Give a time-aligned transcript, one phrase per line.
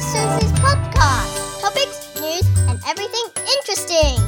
[0.00, 3.26] Suzie's podcast: topics, news, and everything
[3.58, 4.18] interesting.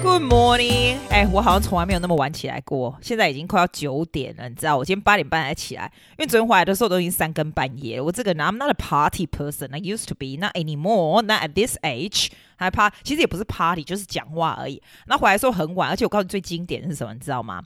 [0.00, 2.96] Good morning，哎、我好像从来没有那么晚起来过。
[3.02, 8.04] 现在已经快要九点了，你知道，我今天八点半才起来，因为昨天回来的时候都已经三更半夜了。
[8.04, 9.74] 我这个人，I'm not a party person.
[9.74, 11.22] I used to be, not anymore.
[11.22, 12.28] Not at this age.
[12.54, 14.80] 还怕，其实也不是 party，就是讲话而已。
[15.06, 17.60] 那回来的时候很晚，而且我告诉你最经典的是什么，你知道吗？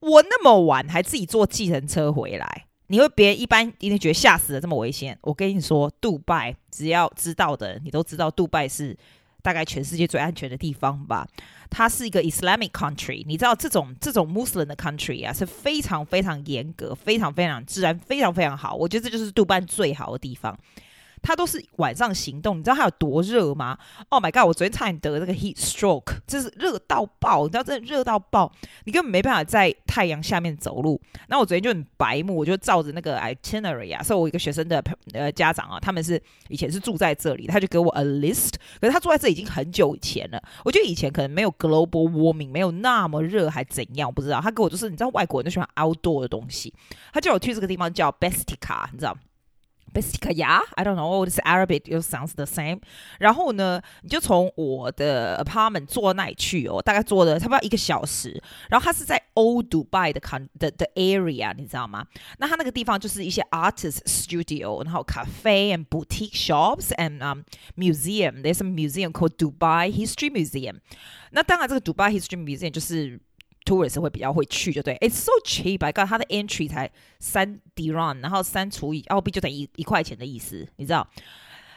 [0.00, 5.18] 我那么晚还自己坐计程车回来，你会别人一般一定觉得吓死了，这么危险。
[5.22, 8.96] 我跟你说，杜拜只要知道的，你都知道，杜拜是
[9.42, 11.26] 大概全世界最安全的地方吧？
[11.68, 18.74] 它是一个 Islamic country，你知道这种这种 Muslim 的 country 啊，是非常非常严格，非常非常治安非常非常好。
[18.74, 20.56] 我觉得这就是杜拜最好的地方。
[21.22, 23.76] 他都是晚上行动，你知道他有多热吗
[24.10, 24.46] ？Oh my god！
[24.46, 28.52] 我昨天差点得这个 heat stroke，就是热到爆，你知道真的热到爆，
[28.84, 31.00] 你根本没办法在太阳下面走路。
[31.28, 34.82] 那我昨天就很白目，我就照着那个 itinerary 啊，所以我一个学生的
[35.12, 40.42] 呃家长啊，他们是以前是住在这里，他就给我 a list，可是他住在这已经很久以前了。
[40.64, 44.40] 我觉得以前可能没有 global warming，没有那么热还怎样，我不知道。
[44.40, 46.72] 他给我就是你知道外国人都喜欢 outdoor 的东西，
[47.12, 49.16] 他叫我去这个地方叫 Bestica，你知道。
[49.95, 51.25] Yeah, I don't know.
[51.25, 51.89] It's Arabic.
[51.89, 52.79] It sounds the same.
[53.19, 58.41] 然后呢，你就从我的 apartment 坐那里去哦，大概坐了差不多一个小时。
[58.69, 62.07] 然后它是在 Old Dubai 的 con 的的 area，你知道吗？
[62.37, 67.43] 那它那个地方就是一些 artist studio，然后 cafe and boutique shops and um
[67.75, 68.41] museum.
[68.43, 70.79] There's a museum called Dubai History Museum.
[71.31, 73.19] 那当然，这个 Dubai History Museum 就是。
[73.66, 74.94] tourist 会比较会去，就对。
[75.02, 81.06] It's so cheap，I got 它的 entry 才三 dirham，然后三除以澳币就等于一块钱的意思，你知道？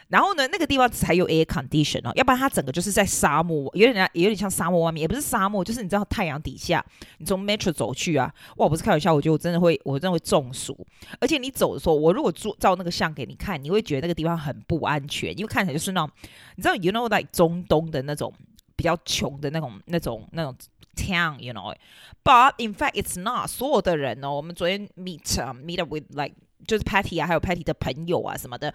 [0.08, 6.84] 然后呢，那个地方才有 air condition 哦，要不然它整个就是在沙漠，有点有点像沙漠外面，也不是沙漠，就是你知道太阳底下，
[7.18, 10.76] 你从 metro 走去啊，哇，不是开玩笑，我觉得我真的会，我真的会中暑。
[11.20, 16.10] 而且你走的时候，我如果照照那个相给你看，你会觉得那个地方很不安全，因为看起来就是那种，
[16.56, 18.34] 你知道，you know like 中东的那种
[18.74, 20.56] 比较穷的那种那种那种。
[20.96, 23.48] Town，you know，but in fact it's not。
[23.48, 25.22] 所有的人哦，我们昨天 meet
[25.64, 26.34] meet up with like
[26.66, 28.74] 就是 Patty 啊，还有 Patty 的朋友啊什么的，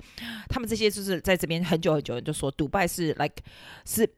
[0.49, 3.35] 他们这些就是在这边很久很久，人就说杜拜是 like
[3.85, 4.09] 是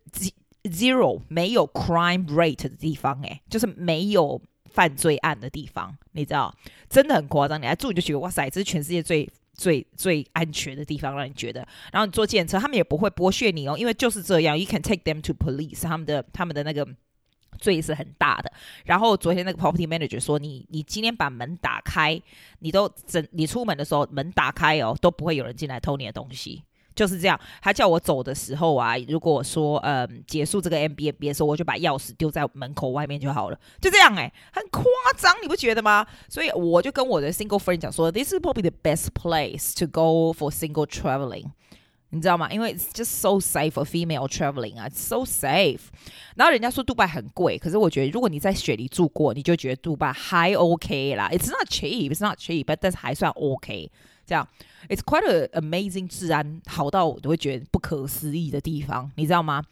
[0.63, 6.55] zero 没有 crime rate 的地方，诶，就是没有犯罪案的地方，你知道，
[6.89, 7.59] 真的很夸张。
[7.59, 11.67] 你来住你就觉得哇塞，这是全世界最最最安全的地方，让你觉得。
[11.91, 16.87] 然后你坐计程车，他们也不会剥削你哦，因为就是这样，you can take them to police，他们的他们的那个。
[17.57, 18.51] 罪是很大的。
[18.85, 22.21] 然后昨天那个 property manager 说你，你今天把门打开，
[22.59, 26.63] 你都整你出门的时候门打开哦，都不会有人进来偷你的东西，
[26.95, 27.39] 就是这样。
[27.61, 34.83] 他叫我走的时候啊，如果说嗯结束这个 Airbnb 的时候，我就把钥匙丢在门口外面就好了，就这样哎，很夸
[35.17, 36.05] 张，你不觉得吗？
[36.29, 41.51] 所以我就跟我的 single friend 讲说，this is probably the best place to go for single traveling。
[42.09, 42.49] 你知道吗？
[42.51, 45.81] 因为 it's just so safe for female traveling 啊，so safe。
[46.35, 51.29] 然后人家说杜拜很贵，可是我觉得如果你在雪梨住过，你就觉得杜拜还 OK 啦。
[51.31, 53.91] It's not cheap, it's not cheap, but 但是还算 OK。
[54.25, 54.45] 这样
[54.89, 59.63] ，it's quite a amazing 治安好到我都会觉得不可思议的地方，你知道吗？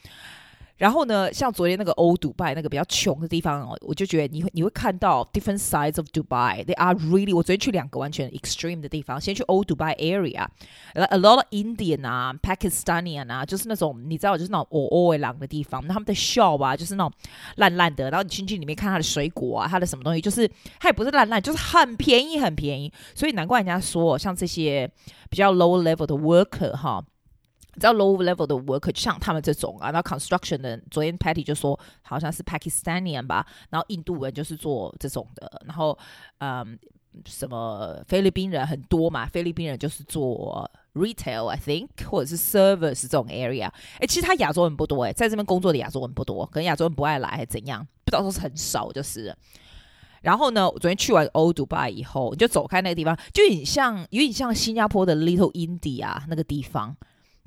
[0.78, 6.66] 然后呢，像昨天那个 Old Dubai 那个比较穷的地方哦，我就觉得你会你会看到 different sides of Dubai.
[6.66, 16.62] They are really 我昨天去两个完全 extreme 的地方，先去 Old Dubai area，a lot of Indian 啊，Pakistani 啊，就是那种你知道就是那种哦哦狼的地方，那他们的 shop
[16.62, 17.12] 啊就是那种
[17.56, 20.46] 烂烂的，然后你进去里面看他的水果啊，他的什么东西，就是
[20.80, 24.91] 它也不是烂烂，就是很便宜很便宜，所以难怪人家说像这些
[25.30, 27.02] 比较 low level 的 worker 哈。
[27.75, 35.97] 你知道 low level 的 worker 就像他们这种啊，那 construction 的，昨天 Patty 就说好像是 Pakistani 吧，然后印度人就是做这种的，然后
[36.40, 36.80] 嗯，
[37.25, 43.69] 什么菲律宾人很多嘛，菲律宾人就是做 retail I think 或者是 service 这种 area，
[44.00, 49.35] 哎，其实他亚洲人不多哎，在这边工作的亚洲人不多，可能亚洲人不爱来还怎样，不知道说是很少就是。
[50.22, 56.96] 然后呢，我昨天去完 Old Dubai 以后，你就走开那个地方，就有点像有点像新加坡的 Little India 那个地方。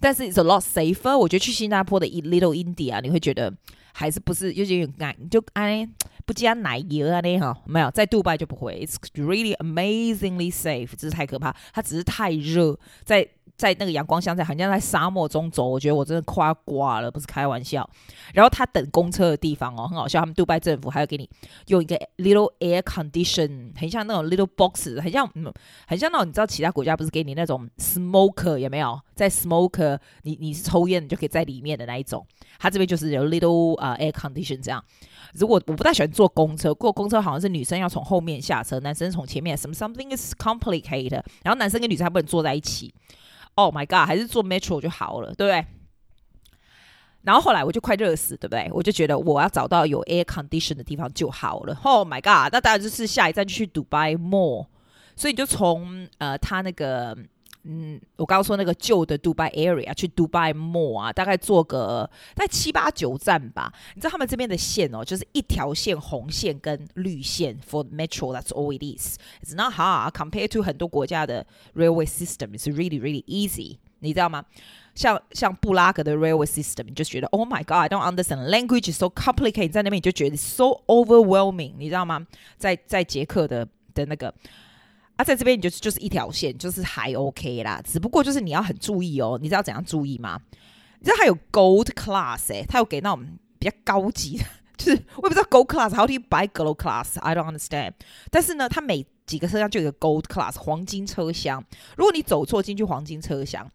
[0.00, 1.17] 但是 it's a lot safer。
[1.17, 3.53] 我觉得去新加坡的 Little India，你会觉得
[3.93, 5.89] 还是不是有点奶，就哎
[6.25, 8.85] 不加奶油啊那哈，没有在杜拜就不会。
[8.87, 11.56] It's really amazingly safe，这是太可怕。
[11.73, 13.27] 它只是太热，在
[13.58, 17.88] 在那个阳光下，在好像在沙漠中走，我觉得我真的夸挂了，不是开玩笑。
[18.32, 21.28] 然后他等公车的地方哦，很好笑，他们杜拜政府还要给你
[21.66, 25.52] 用一个 little air condition，很像那种 little box，很像嗯，
[25.88, 28.99] 很像那种你知道其他国家不是给你那种 smoker 有没有？
[29.16, 32.25] 在 smoker，你你是抽烟，你就可以在里面的那一种。
[32.60, 34.82] 他这边就是有 little 啊、uh, air condition 这样。
[35.34, 42.94] 如果我不太喜欢坐公车，过公车好像是女生要从后面下车，男生从前面，什么 something is complicated，然后男生跟女生还不能坐在一起。
[43.58, 44.06] Oh my god！
[44.06, 45.66] 还是坐 metro 就好了，对不对？
[47.22, 48.70] 然后后来我就快热死，对不对？
[48.72, 51.76] 我就觉得我要找到有 air condition 的地方就好了。
[51.82, 52.52] Oh my god！
[52.52, 54.69] 那当然就是下一站就去 Dubai Mall，
[55.16, 57.16] 所以就从呃他那个。
[57.70, 63.70] 嗯，我刚刚说那个旧的 Dubai area 去 Dubai Mall 啊，大概坐个大概七八九站吧。
[63.94, 68.35] 你知道他们这边的线哦，就是一条线红线跟绿线 for metro.
[68.35, 69.19] That's all it is.
[69.43, 72.56] It's not hard compared to 很多国家的 railway system.
[72.56, 73.76] It's really really easy.
[73.99, 74.47] 你知道吗？
[74.94, 78.49] 像像布拉格的 railway system，你就觉得 Oh my God, I don't understand.
[78.49, 79.73] Language is so complicated.
[79.73, 81.75] 在那边你就觉得 so overwhelming.
[81.76, 82.26] 你知道吗？
[82.56, 84.32] 在在捷克的的那个。
[85.19, 87.82] 啊，在这边你就是就是一条线，就是还 OK 啦。
[87.85, 89.37] 只不过就是你要很注意哦。
[89.43, 90.41] 你知道怎样注意吗？
[91.00, 93.26] 你知道还有 Gold Class 诶、欸，他有给那种
[93.59, 94.44] 比较高级的，
[94.76, 97.94] 就是我也不知道 Gold Class，How do you buy Gold Class？I don't understand。
[98.31, 101.65] 但是呢，它每几个车厢就有一个 Gold Class 黄金车厢。
[101.97, 103.69] 如果你走错进去黄金车厢，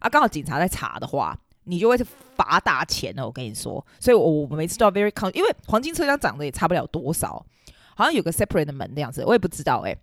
[0.00, 2.04] 啊，刚好警察在查的话，你就会是
[2.36, 3.24] 罚大钱了。
[3.24, 7.44] 我跟你说，所以我我每次都要 very con，因为黄金车厢长得也差不了多少，
[7.96, 9.98] 好像有个 separate 的门那样子，我也不知道诶、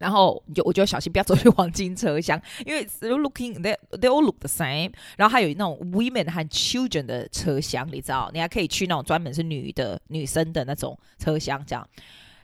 [0.00, 4.90] 然后你就我就小心不要走去黄金车厢，因为 they looking they they all look the same。
[5.18, 11.86] 然后还有那种 women 和 children 的车厢，你知道，你还可以去那种专门是女的女生的那种车厢，这样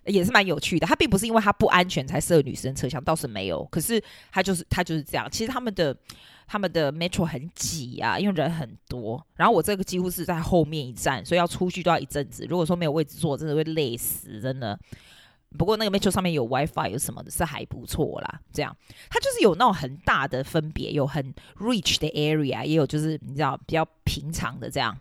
[0.04, 0.86] 也是蛮有趣的。
[0.86, 3.64] 它并不是因为它不安全才设女生车厢，倒是没有。
[3.70, 3.98] 可是
[4.30, 5.26] 它就是它就是这样。
[5.30, 5.96] 其实他们的
[6.46, 9.26] 他们的 metro 很挤啊，因为人很多。
[9.34, 12.46] 然后我这个几乎是在后面一站，所以要出去都要一阵子。
[12.50, 14.78] 如果说没有位置坐，真的会累死，真的。
[15.56, 18.40] 不过那个 metro 上面有 WiFi 有什么的，是还不错啦。
[18.52, 18.76] 这样，
[19.10, 24.96] 它就是有那种很大的分别，有很 rich 的 area，也有就是你知道比较平常的这样。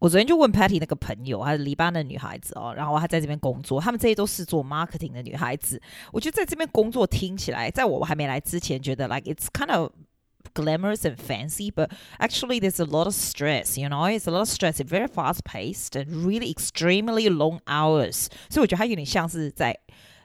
[0.00, 5.80] 我昨天就问 Patty 那个朋友，她是黎巴嫩女孩子哦，然后她在这边工作，他们这些都是做 marketing 的女孩子。
[6.12, 9.90] 我觉得在这边工作听起来，在我还没来之前，觉得 like it's kind of
[10.53, 14.41] glamorous and fancy, but actually there's a lot of stress, you know, it's a lot
[14.41, 18.27] of stress, it's very fast paced and really extremely long hours.
[18.49, 19.77] 所以我觉得它有点像是在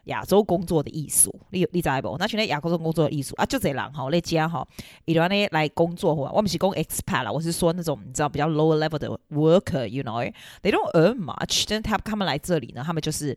[0.04, 2.16] 亚洲工作的艺术，你你知不？
[2.18, 4.66] 那现在亚洲工作的艺术啊，就这样哈，来讲哈，
[5.04, 13.36] 一段呢来工作哈，我不是讲 expat 啦，我是说那种你知道比较 lower level 的 worker，you know，they don't earn much，但他他们来这里呢，他们就是。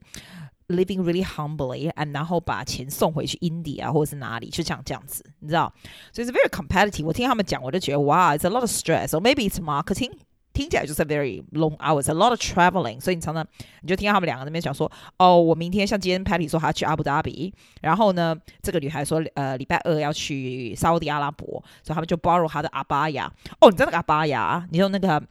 [0.72, 5.74] Living really humbly，and 然后把钱送回去 India 或者是哪里，就像这样子，你知道？
[6.12, 7.06] 所以是 very competitive。
[7.06, 10.12] 我听他们讲，我就觉得哇，it's a lot of stress。or maybe it's marketing，
[10.52, 13.00] 听起来就是 very long hours，a lot of traveling。
[13.00, 13.48] 所以你常常
[13.82, 21.48] 你就听到他们两个那边讲说，哦，我明天像今天 Patty 说他要去阿布达比，然后呢，这个女孩说，呃，礼拜二要去沙乌地阿拉伯，
[21.82, 23.32] 所以他们就 borrow 她的阿巴亚。
[23.62, 24.68] 哦，你知道那个阿巴亚？
[24.70, 25.24] 你说那个。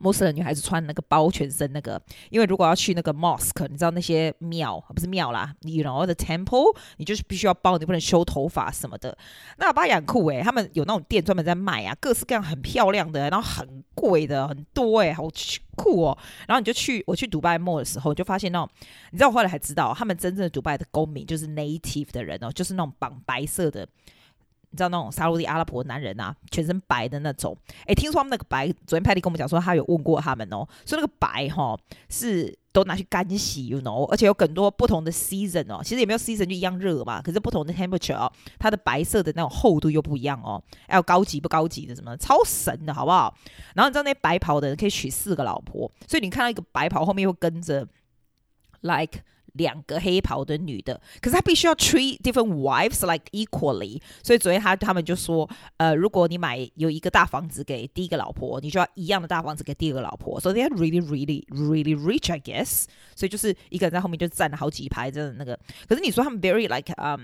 [0.00, 2.00] 穆斯林女孩子穿那个包全身那个，
[2.30, 9.16] 因为如果要去那个 mosque，你知道那些庙不是庙啦，you know the temple，你就是必须要包，你不能修头发什么的。
[9.58, 15.28] 那巴雅很酷诶，他们有那种店专门在卖啊，各式各样很漂亮的，然后很贵的很多诶，好
[15.76, 16.18] 酷哦。
[16.46, 18.68] 然后你就去，我去迪拜 mall 的时候，就发现那种，
[19.10, 23.86] 你知道我后来才知道，他们真正的迪拜的公民就是 native 的人哦，就是那种绑白色的。
[24.70, 27.56] 你知道那种沙乌地阿拉伯男人啊，全身白的那种。
[27.86, 31.78] 诶，听说他们那个白，昨天 Patty 跟我们讲说，他有问过他们哦，说那个白哈
[32.10, 35.80] 是都拿去干洗，you know，而且有很多不同的 season 哦。
[35.82, 40.62] 其实也没有 season 就一样热嘛，可是不同的 temperature 哦，它的白色的那种厚度又不一样哦。
[40.86, 43.34] 还有高级不高级的什么，超神的好不好？
[43.74, 47.86] 然后你知道那些白袍的人可以娶四个老婆，所以你看到一个白袍后面又跟着
[48.82, 49.22] like。
[49.54, 60.40] 两个黑袍的女的，可是她必须要 treat different wives like equally，所以昨天她他们就说，呃，如果你买有一个大房子给第一个老婆，你就要一样的大房子给第二个老婆。
[60.40, 62.84] So they are really, really, really rich, I guess。
[63.14, 65.58] 所以就是一个人在后面就站了好几排，真的那个。
[65.88, 67.22] 可是你说他们 very like，嗯、um,，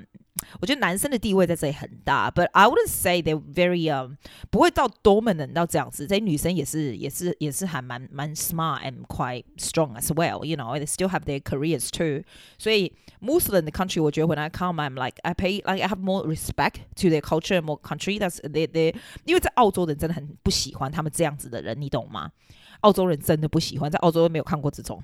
[0.61, 4.13] 我觉得男生的地位在这里很大，but I wouldn't say they very，嗯、um,，
[4.49, 6.07] 不会到 dominant 到这样子。
[6.07, 12.23] 这些女生也是也是也是还蛮蛮 smart and quite strong as well，you know，they still have their careers too。
[12.57, 16.75] 所以 Muslim 的 country，我觉得 when I come I'm like I pay like I have more respect
[16.95, 22.31] to their culture and more country that's they they 因为在澳洲人真的很不喜欢他们这样子的人，你懂吗？
[22.79, 25.03] 澳洲人真的不喜欢，在澳洲都没有看过这种。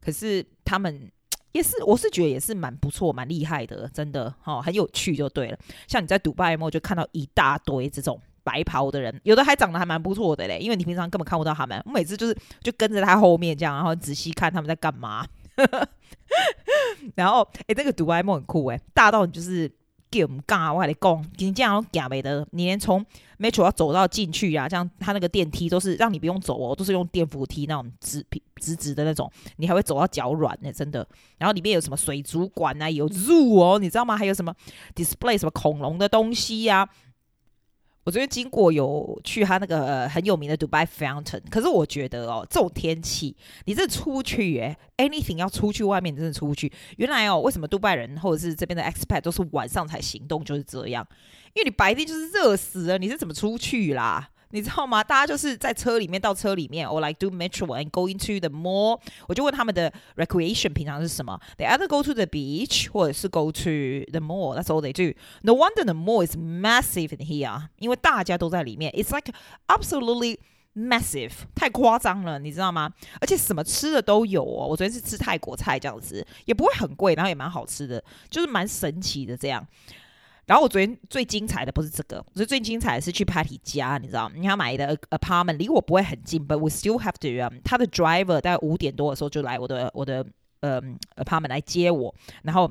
[0.00, 1.10] 可是他们
[1.51, 5.57] 也是，我是觉得也是蛮不错、蛮厉害的，真的哦，很有趣就对了。
[5.87, 11.81] 像你在杜拜嘛，就看到一大堆这种白袍的人，有的还长得还蛮不错的嘞，因为你平常根本看不到他们。
[11.85, 15.25] 我每次就是就跟着他后面这样，然后仔细看他们在干嘛。
[17.15, 19.71] 然后，哎，这个杜拜梦很酷哎，大到你就是。
[20.11, 23.03] 给我们干，我跟你讲，你这样讲没得，你连从
[23.39, 28.23] metro 要走到进去啊，这样他那个电梯都是让你不用走哦，都是用电扶梯那种直
[28.57, 31.07] 直直的那种，你还会走到脚软呢，真的。
[31.37, 34.17] 然后里面有什么水族馆啊，有 zoo 哦，你知道吗？
[34.17, 34.53] 还有什么
[34.93, 36.89] display 什么恐龙的东西呀、啊？
[38.03, 46.71] 我昨天经过有去他那个、很有名的 Dubai Fountain，可是我觉得哦，这种天气你这出去耶，anything 要出去外面真的出不去。
[46.97, 51.07] 原来哦，为什么杜拜人或者是这边的 expat 都是晚上才行动，就是这样，
[51.53, 54.30] 因为你白天就是热死了，你是怎么出去啦？
[54.51, 55.03] 你知道吗？
[55.03, 58.99] 大家就是在车里面到车里面，or like do metro and go into the mall。
[59.27, 63.61] 我就问他们的 recreation 平常是什么？They either go to the beach 或者是 go to
[64.11, 64.57] the mall。
[64.57, 65.17] That's all they do.
[65.41, 68.91] No wonder the mall is massive in here，因为大家都在里面。
[68.91, 69.33] It's like
[69.67, 70.37] absolutely
[70.73, 72.91] massive，太夸张了，你知道吗？
[73.19, 74.67] 而且什么吃的都有哦。
[74.67, 79.65] 我昨天是吃泰国菜这样子，也不会很贵，然后也蛮好吃的，就是蛮神奇的这样。
[80.51, 90.25] 然后我昨天最精彩的不是这个，我觉得最精彩的是去 Patty 家，你知道，你要买的 apartment 离我不会很近，but we still have to 他的 driver 大概五点多的时候就来我的我的
[90.59, 90.81] 呃、
[91.15, 92.69] apartment 来接我，然后。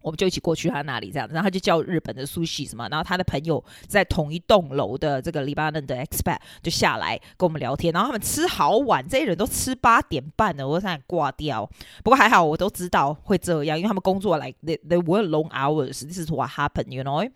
[0.00, 11.68] 我们就一起过去他那里，这样子，然后他就叫日本的 sushi 什么，然后他的朋友在同一栋楼的这个黎巴嫩的 expat 就下来跟我们聊天，然后他们吃好晚，这些人都吃八点半了，我差点挂掉。
[12.04, 17.28] 不过还好，我都知道会这样，因为他们工作 like they they work long hours，this is what happened，you know。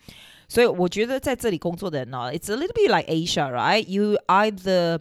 [0.48, 5.00] 所以我觉得在这里工作的人呢，it's a little bit like Asia，right？You either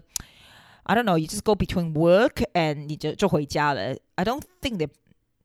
[0.83, 3.95] I don't know，you just go between work and 你就就回家了。
[4.15, 4.89] I don't think that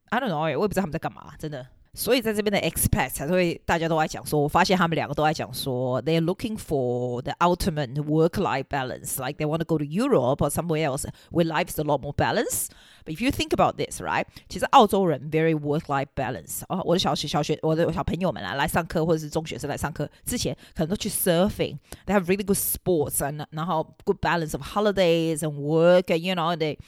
[0.09, 1.67] I don't know，我也不知道他们在干嘛，真的。
[1.94, 9.20] 所以在这边的 expats 才会大家都在讲说，我发现他们两个都在讲说，they're looking for the ultimate work-life balance.
[9.20, 11.98] Like they want to go to Europe or somewhere else where life is a lot
[12.00, 12.68] more balanced.
[13.04, 14.24] But if you think about this, right？
[14.48, 16.62] 其实澳洲人 very work-life balance。
[16.68, 26.04] 哦，我的小学、小学，我的小朋友们啊，来上课或者是中学生来上课之前，可能都去 surfing。They have really good sports and 然后 good balance of holidays and work.
[26.04, 26.78] And, you know they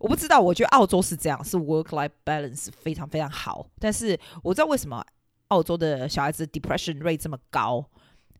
[0.00, 3.66] 我不知道，我觉得澳洲是这样，是 work-life balance 非常非常好。
[3.78, 5.04] 但是我知道为什么
[5.48, 7.84] 澳洲的小孩子 depression rate 这么高，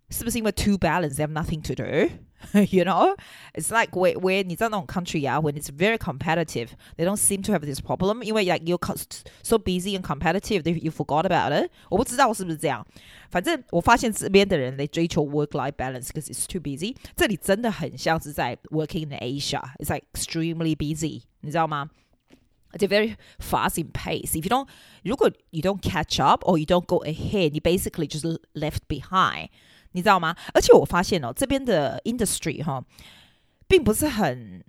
[0.09, 2.11] 是不是因为 too balance have nothing to do？
[2.40, 3.16] do？You know,
[3.54, 7.62] it's like where where 你知道那种 country 啊，when it's very competitive, they don't seem to have
[7.62, 8.24] this problem。
[8.24, 8.80] 因为 like you're
[9.42, 11.72] so busy and competitive, that you forgot about it。
[11.90, 12.86] 我不知道是不是这样。
[13.30, 16.96] 反正我发现这边的人，they 追求 work-life balance，because it's too busy。
[17.16, 21.90] 这里真的很像是在 working in Asia。It's like extremely busy，你知道吗？
[22.72, 24.68] 而且 very fast in pace。If you don't，
[25.04, 29.48] 如果 you don't catch up or you don't go ahead，你 basically 就是 left behind，
[29.92, 30.36] 你知道吗？
[30.54, 32.84] 而且我发现哦，这边的 industry 哈，
[33.68, 34.64] 并不是很。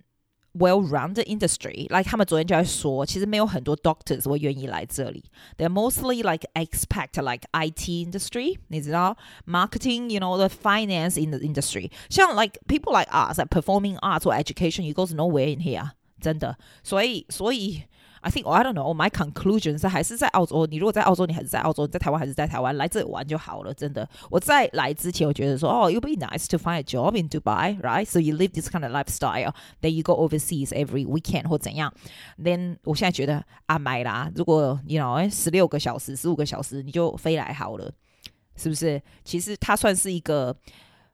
[0.59, 5.23] well-rounded industry，like 他们昨天就在说，其实没有很多 doctors 会愿意来这里。
[5.59, 11.90] They're mostly like expect like IT industry，你知道，marketing，you know the finance in the industry。
[12.09, 15.90] 像 like people like us like performing arts or education，you goes nowhere in here，
[16.21, 16.56] 真的。
[16.83, 17.83] 所以，所以。
[18.23, 18.92] I think I don't know.
[18.92, 20.66] My conclusion 是还是在澳洲。
[20.66, 22.76] 你如果在澳洲，你还是在澳洲；你在台湾还是在台湾。
[22.76, 24.09] 来这里玩就好了，真的。
[24.28, 28.04] 我在来之前，我觉得说，哦，it would be nice to find a job in Dubai, right?
[28.04, 29.54] So you live this kind of lifestyle.
[29.80, 31.95] Then you go overseas every weekend 或怎样。
[32.37, 34.28] Then 我现在觉得啊，买啦。
[34.35, 37.92] 如果 you know 十六个小时、十五个小时，你就飞来好了，
[38.56, 39.00] 是不是？
[39.23, 40.56] 其实它算是一个。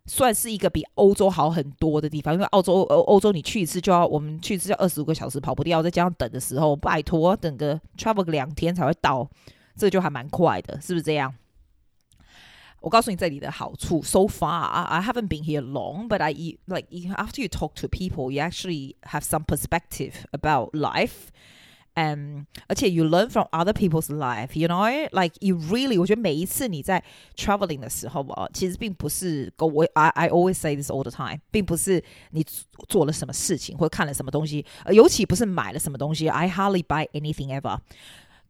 [0.07, 9.29] 算是一个比欧洲好很多的地方，因为澳洲欧欧洲你去一次就要，我们去一次要二十五个小时跑不掉，再加上等的时候，拜托等个 travel 个两天才会到，
[9.75, 11.33] 这就还蛮快的，是不是这样？
[12.79, 16.31] 我告诉你这里的好处，so far I haven't been here long, but I
[16.67, 16.87] like
[17.17, 21.31] after you talk to people, you actually have some perspective about life.
[21.96, 27.04] 嗯，而且 you learn from other people's life，you know，like you really，我觉得每一次你在
[27.36, 29.66] traveling 的时候啊，其实并不是 go。
[29.66, 32.42] 我 I I always say this all the time，并不是你
[32.88, 36.30] 做了什么事情或者看了什么东西，尤其不是买了什么东西。
[36.30, 37.78] I hardly buy anything ever。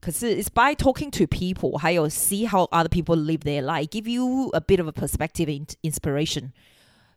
[0.00, 4.60] 可是 it's by talking to people，还有 see how other people live their life，give you a
[4.60, 6.52] bit of a perspective and inspiration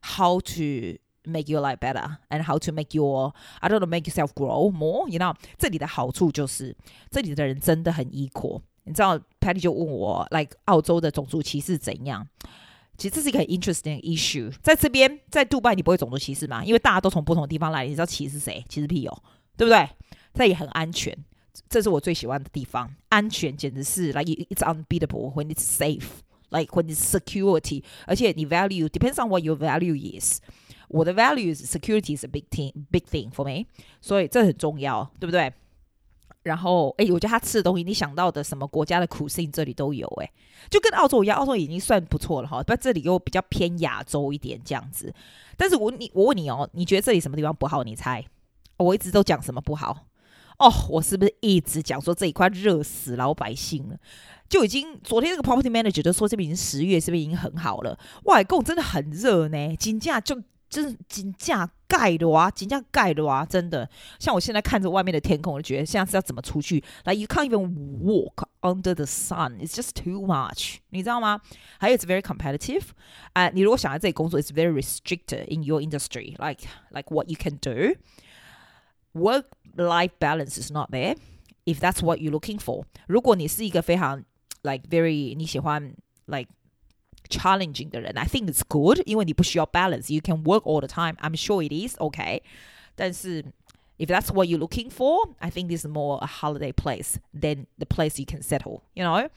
[0.01, 0.97] how to。
[1.27, 4.69] Make your life better and how to make your I don't know make yourself grow
[4.69, 5.09] more.
[5.09, 6.75] You know，这里的好处就是
[7.09, 8.61] 这里的人真的很 equal。
[8.83, 12.27] 你知道，Patty 就问我，like 澳洲的种族歧视怎样？
[12.95, 14.53] 其实这是一个很 interesting issue。
[14.61, 16.63] 在这边，在杜拜你不会种族歧视吗？
[16.63, 18.63] 因为大家都从不同的地方来，你知道歧视谁？
[18.69, 19.23] 歧视屁哦，
[19.57, 19.89] 对不对？
[20.35, 21.17] 这也很安全。
[21.67, 26.21] 这是我最喜欢的地方，安全简直是 like it's unbeatable when it's safe,
[26.51, 30.39] like when it's security，而且你 value depends on what your value is。
[30.90, 33.66] 我的 value is security is a big thing, big thing for me，
[34.00, 35.52] 所以这很重要，对不对？
[36.42, 40.30] 然后，哎，我觉得他吃的东西，你想到的什么国家的 cuisine 这里都有，哎，
[40.70, 45.14] 就跟澳洲一样，澳洲已经算不错了哈，但这里又比较偏亚洲一点这样子。
[45.56, 47.84] 但是我你我问你哦，你觉得这里什么地方不好？
[47.84, 48.24] 你猜？
[48.78, 50.06] 我一直都讲什么不好？
[50.58, 53.96] 哦，我是不是一直讲说这一块热死老百姓了？
[54.48, 57.98] 就已经昨天那个 property manager 就说这边已经十月，是不是已经很好了？
[58.24, 60.42] 外公真的很热呢，金价就。
[60.69, 63.89] 就是金价盖的哇，金价盖的哇，真的。
[64.19, 66.83] 像我现在看着外面的天空，我就觉得现在是要怎么出去？
[67.05, 67.73] Like you can't even
[68.03, 69.59] walk under the sun.
[69.59, 71.39] It's just too much，你知道吗？
[71.79, 72.83] 还有，it's very competitive。
[73.33, 76.35] 啊，你如果想在这里工作，it's very restricted in your industry.
[76.37, 77.95] Like like what you can do.
[79.13, 81.15] Work-life balance is not there.
[81.65, 84.25] If that's what you're looking for，如果你是一个非常
[84.63, 86.49] like very 你喜欢 like
[87.29, 92.43] challenging 的人，I think it's good，因为你不需要 balance，you can work all the time，I'm sure it is，OK。
[92.95, 93.43] 但是，
[93.97, 98.19] if that's what you're looking for，I think this is more a holiday place than the place
[98.19, 99.29] you can settle，you know。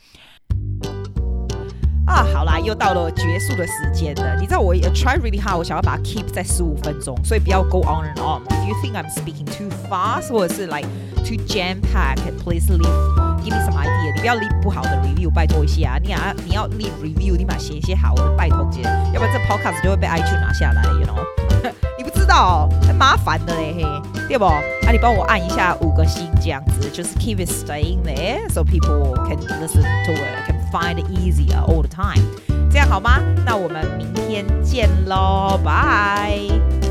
[2.07, 4.41] 啊，好啦，又到了结束的时间了。
[4.41, 10.67] 你知道我 try really hard，我想要把它 keep 在十五分钟，所以不要 go on and on。If you think I'm speaking too fast，或者是
[10.69, 16.00] like too jam packed，please leave。Give me some idea，你 不要 leave 不好的 review，拜托一下！
[16.02, 18.82] 你啊，你要 leave review，你把写一些好的，拜托姐，
[19.14, 21.74] 要不然这 podcast 就会被 iTunes 拿下来，you know？
[21.98, 23.84] 你不知道，很麻烦的嘞，嘿，
[24.30, 24.46] 对不？
[24.46, 24.62] 啊，
[24.94, 32.24] 你帮我按一下五个星，这样子，就是 keep it staying there，so people can listen to it，can find it easier all the time，
[32.72, 33.20] 这样好吗？
[33.46, 36.83] 那我们明天见喽，拜。